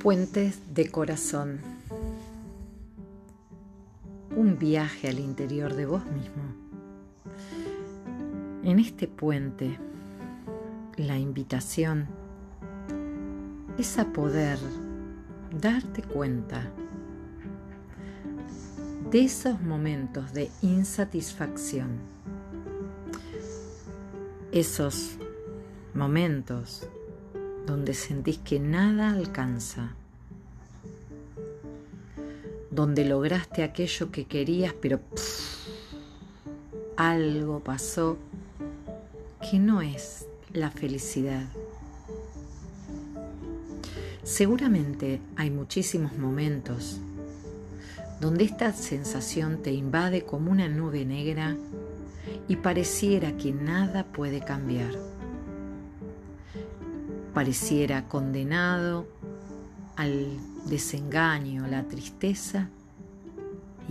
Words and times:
Puentes 0.00 0.60
de 0.74 0.88
corazón. 0.92 1.58
Un 4.36 4.56
viaje 4.56 5.08
al 5.08 5.18
interior 5.18 5.74
de 5.74 5.86
vos 5.86 6.04
mismo. 6.06 6.44
En 8.62 8.78
este 8.78 9.08
puente, 9.08 9.76
la 10.96 11.18
invitación 11.18 12.06
es 13.76 13.98
a 13.98 14.12
poder 14.12 14.60
darte 15.60 16.02
cuenta 16.02 16.62
de 19.10 19.24
esos 19.24 19.60
momentos 19.60 20.32
de 20.32 20.48
insatisfacción. 20.62 21.88
Esos 24.52 25.16
momentos 25.92 26.88
donde 27.68 27.92
sentís 27.92 28.38
que 28.38 28.58
nada 28.58 29.10
alcanza, 29.10 29.94
donde 32.70 33.04
lograste 33.04 33.62
aquello 33.62 34.10
que 34.10 34.24
querías, 34.24 34.72
pero 34.80 35.00
algo 36.96 37.60
pasó 37.60 38.16
que 39.50 39.58
no 39.58 39.82
es 39.82 40.24
la 40.54 40.70
felicidad. 40.70 41.44
Seguramente 44.22 45.20
hay 45.36 45.50
muchísimos 45.50 46.16
momentos 46.16 47.00
donde 48.18 48.44
esta 48.44 48.72
sensación 48.72 49.62
te 49.62 49.72
invade 49.72 50.22
como 50.22 50.50
una 50.50 50.68
nube 50.68 51.04
negra 51.04 51.54
y 52.48 52.56
pareciera 52.56 53.36
que 53.36 53.52
nada 53.52 54.04
puede 54.04 54.40
cambiar 54.40 55.07
pareciera 57.38 58.08
condenado 58.08 59.06
al 59.94 60.26
desengaño, 60.66 61.68
la 61.68 61.84
tristeza 61.84 62.68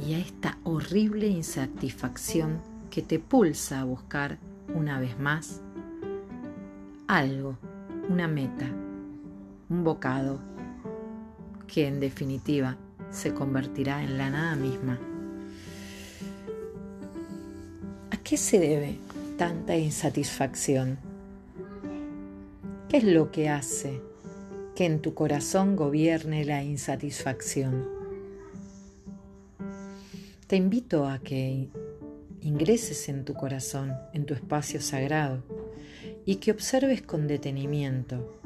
y 0.06 0.16
a 0.16 0.20
esta 0.20 0.58
horrible 0.66 1.28
insatisfacción 1.28 2.60
que 2.92 3.02
te 3.02 3.20
pulsa 3.20 3.80
a 3.80 3.86
buscar 3.86 4.38
una 4.76 5.00
vez 5.00 5.18
más 5.18 5.62
algo, 7.08 7.58
una 8.10 8.28
meta, 8.28 8.68
un 9.70 9.86
bocado 9.86 10.42
que 11.68 11.88
en 11.88 12.02
definitiva 12.02 12.76
se 13.12 13.34
convertirá 13.34 14.04
en 14.04 14.18
la 14.18 14.30
nada 14.30 14.58
misma. 14.58 15.00
¿A 18.12 18.18
qué 18.18 18.36
se 18.36 18.60
debe 18.60 19.00
tanta 19.38 19.78
insatisfacción? 19.78 21.07
¿Qué 22.90 22.98
es 22.98 23.04
lo 23.04 23.32
que 23.32 23.50
hace 23.50 24.02
que 24.74 24.86
en 24.86 25.02
tu 25.02 25.14
corazón 25.14 25.76
gobierne 25.76 26.46
la 26.46 26.64
insatisfacción? 26.64 27.86
Te 30.48 30.56
invito 30.56 31.06
a 31.06 31.20
que 31.20 31.68
ingreses 32.40 33.10
en 33.10 33.26
tu 33.26 33.34
corazón, 33.34 33.94
en 34.14 34.26
tu 34.26 34.34
espacio 34.34 34.80
sagrado, 34.80 35.44
y 36.24 36.38
que 36.38 36.52
observes 36.52 37.02
con 37.02 37.28
detenimiento 37.28 38.40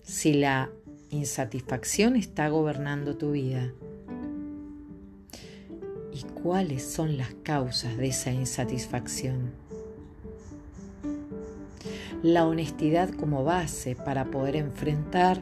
si 0.00 0.32
la 0.32 0.70
insatisfacción 1.10 2.16
está 2.16 2.48
gobernando 2.48 3.18
tu 3.18 3.32
vida 3.32 3.74
y 6.14 6.22
cuáles 6.42 6.84
son 6.84 7.18
las 7.18 7.34
causas 7.42 7.98
de 7.98 8.08
esa 8.08 8.32
insatisfacción 8.32 9.67
la 12.22 12.46
honestidad 12.46 13.10
como 13.10 13.44
base 13.44 13.94
para 13.94 14.24
poder 14.26 14.56
enfrentar 14.56 15.40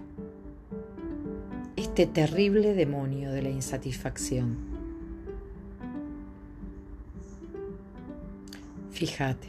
este 1.76 2.06
terrible 2.06 2.74
demonio 2.74 3.32
de 3.32 3.42
la 3.42 3.48
insatisfacción. 3.48 4.56
Fíjate, 8.90 9.48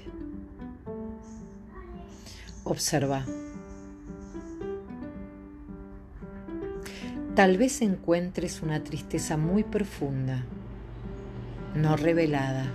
observa. 2.64 3.26
Tal 7.36 7.58
vez 7.58 7.82
encuentres 7.82 8.62
una 8.62 8.84
tristeza 8.84 9.38
muy 9.38 9.64
profunda, 9.64 10.44
no 11.76 11.96
revelada 11.96 12.72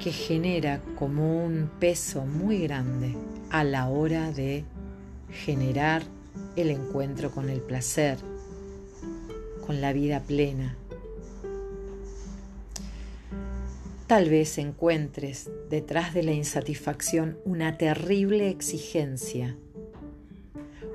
que 0.00 0.12
genera 0.12 0.80
como 0.98 1.44
un 1.44 1.70
peso 1.78 2.24
muy 2.24 2.62
grande 2.62 3.14
a 3.50 3.64
la 3.64 3.88
hora 3.88 4.32
de 4.32 4.64
generar 5.30 6.02
el 6.56 6.70
encuentro 6.70 7.30
con 7.30 7.50
el 7.50 7.60
placer, 7.60 8.16
con 9.66 9.82
la 9.82 9.92
vida 9.92 10.20
plena. 10.20 10.74
Tal 14.06 14.30
vez 14.30 14.56
encuentres 14.56 15.50
detrás 15.68 16.14
de 16.14 16.22
la 16.22 16.32
insatisfacción 16.32 17.38
una 17.44 17.76
terrible 17.76 18.48
exigencia, 18.48 19.54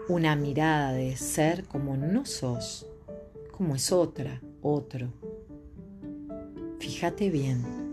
una 0.09 0.35
mirada 0.35 0.93
de 0.93 1.15
ser 1.15 1.63
como 1.65 1.95
no 1.95 2.25
sos, 2.25 2.87
como 3.51 3.75
es 3.75 3.91
otra, 3.91 4.41
otro. 4.61 5.09
Fíjate 6.79 7.29
bien 7.29 7.84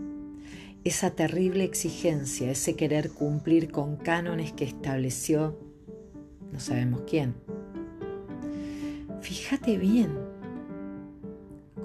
esa 0.83 1.11
terrible 1.11 1.63
exigencia, 1.63 2.51
ese 2.51 2.75
querer 2.75 3.09
cumplir 3.11 3.71
con 3.71 3.95
cánones 3.95 4.51
que 4.51 4.65
estableció 4.65 5.57
no 6.51 6.59
sabemos 6.59 7.01
quién. 7.09 7.33
Fíjate 9.21 9.77
bien 9.77 10.11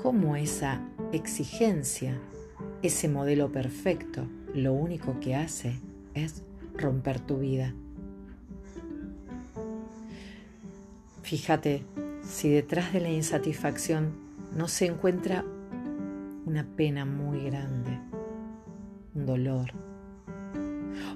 cómo 0.03 0.37
esa 0.37 0.83
exigencia, 1.13 2.19
ese 2.83 3.09
modelo 3.09 3.51
perfecto, 3.51 4.27
lo 4.55 4.75
único 4.75 5.21
que 5.21 5.37
hace 5.37 5.81
es 6.15 6.43
romper 6.77 7.21
tu 7.21 7.39
vida. 7.39 7.73
Fíjate 11.23 11.85
si 12.23 12.51
detrás 12.51 12.93
de 12.93 13.01
la 13.01 13.11
insatisfacción 13.11 14.13
no 14.57 14.69
se 14.69 14.87
encuentra 14.87 15.45
una 16.45 16.67
pena 16.77 17.05
muy 17.05 17.45
grande 17.45 18.08
dolor 19.27 19.73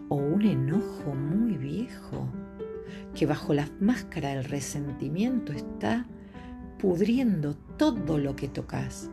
o 0.09 0.17
un 0.17 0.43
enojo 0.43 1.15
muy 1.15 1.57
viejo 1.57 2.29
que 3.15 3.27
bajo 3.27 3.55
la 3.55 3.69
máscara 3.81 4.31
del 4.31 4.45
resentimiento 4.45 5.53
está 5.53 6.07
pudriendo 6.79 7.55
todo 7.77 8.19
lo 8.19 8.37
que 8.37 8.49
tocas. 8.49 9.11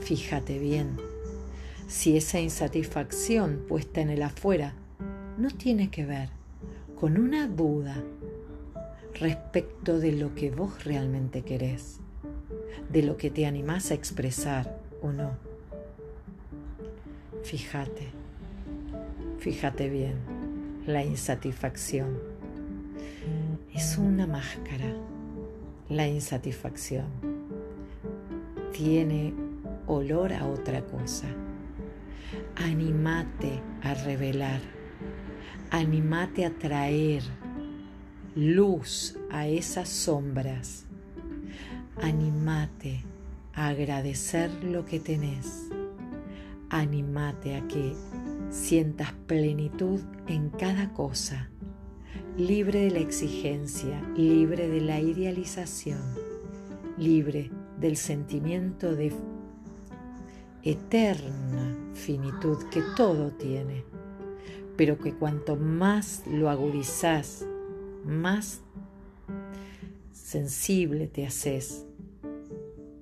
Fíjate 0.00 0.58
bien, 0.58 0.96
si 1.86 2.16
esa 2.16 2.40
insatisfacción 2.40 3.64
puesta 3.68 4.00
en 4.00 4.10
el 4.10 4.22
afuera 4.22 4.74
no 5.38 5.50
tiene 5.50 5.90
que 5.90 6.06
ver 6.06 6.30
con 6.94 7.18
una 7.18 7.46
duda 7.46 8.02
respecto 9.14 9.98
de 9.98 10.12
lo 10.12 10.34
que 10.34 10.50
vos 10.50 10.84
realmente 10.84 11.42
querés, 11.42 12.00
de 12.90 13.02
lo 13.02 13.16
que 13.16 13.30
te 13.30 13.46
animás 13.46 13.90
a 13.90 13.94
expresar 13.94 14.80
o 15.02 15.12
no. 15.12 15.49
Fíjate, 17.42 18.08
fíjate 19.38 19.88
bien, 19.88 20.14
la 20.86 21.02
insatisfacción 21.02 22.18
es 23.74 23.98
una 23.98 24.26
máscara. 24.26 24.94
La 25.88 26.06
insatisfacción 26.06 27.06
tiene 28.72 29.34
olor 29.86 30.32
a 30.32 30.46
otra 30.46 30.82
cosa. 30.82 31.26
Animate 32.56 33.60
a 33.82 33.94
revelar, 33.94 34.60
animate 35.70 36.44
a 36.44 36.50
traer 36.50 37.22
luz 38.36 39.16
a 39.30 39.48
esas 39.48 39.88
sombras. 39.88 40.84
Animate 42.02 43.02
a 43.54 43.68
agradecer 43.68 44.50
lo 44.62 44.84
que 44.84 45.00
tenés 45.00 45.70
Animate 46.70 47.56
a 47.56 47.66
que 47.68 47.94
sientas 48.50 49.12
plenitud 49.26 50.00
en 50.28 50.50
cada 50.50 50.92
cosa, 50.92 51.50
libre 52.36 52.80
de 52.80 52.90
la 52.90 53.00
exigencia, 53.00 54.00
libre 54.16 54.68
de 54.68 54.80
la 54.80 55.00
idealización, 55.00 56.00
libre 56.96 57.50
del 57.78 57.96
sentimiento 57.96 58.94
de 58.94 59.12
eterna 60.62 61.76
finitud 61.94 62.58
que 62.70 62.82
todo 62.96 63.30
tiene, 63.32 63.84
pero 64.76 64.98
que 64.98 65.14
cuanto 65.14 65.56
más 65.56 66.22
lo 66.26 66.50
agudizas, 66.50 67.46
más 68.04 68.60
sensible 70.12 71.08
te 71.08 71.26
haces 71.26 71.84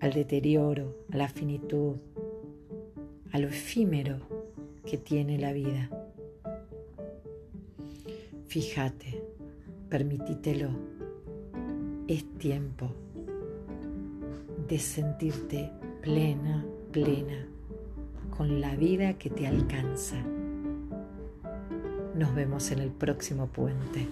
al 0.00 0.12
deterioro, 0.12 0.96
a 1.12 1.16
la 1.16 1.28
finitud, 1.28 1.96
a 3.32 3.38
lo 3.38 3.48
efímero 3.48 4.18
que 4.84 4.98
tiene 4.98 5.38
la 5.38 5.52
vida. 5.52 5.90
Fíjate, 8.46 9.28
Permitítelo. 9.88 10.68
Es 12.08 12.24
tiempo 12.38 12.90
de 14.68 14.78
sentirte 14.78 15.70
plena, 16.02 16.62
plena, 16.92 17.46
con 18.36 18.60
la 18.60 18.76
vida 18.76 19.14
que 19.14 19.30
te 19.30 19.46
alcanza. 19.46 20.16
Nos 22.14 22.34
vemos 22.34 22.70
en 22.70 22.80
el 22.80 22.90
próximo 22.90 23.46
puente. 23.46 24.06